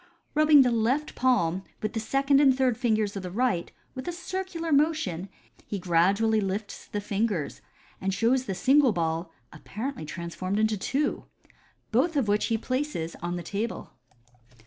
Rubbing 0.33 0.63
the 0.63 0.71
left 0.71 1.13
palm 1.13 1.63
with 1.83 1.93
the 1.93 1.99
second 1.99 2.41
and 2.41 2.57
third 2.57 2.75
fingers 2.75 3.15
of 3.15 3.21
the 3.21 3.29
right, 3.29 3.71
with 3.93 4.07
a 4.07 4.11
circular 4.11 4.71
motion, 4.71 5.29
he 5.67 5.77
gradually 5.77 6.41
lifts 6.41 6.87
the 6.87 6.99
fingers, 6.99 7.61
and 8.01 8.11
shows 8.11 8.45
the 8.45 8.55
single 8.55 8.93
ball 8.93 9.31
apparently 9.53 10.05
transformed 10.07 10.57
into 10.57 10.75
two, 10.75 11.25
both 11.91 12.15
of 12.17 12.27
which 12.27 12.45
he 12.47 12.57
places 12.57 13.15
on 13.21 13.35
the 13.35 13.43
table. 13.43 13.91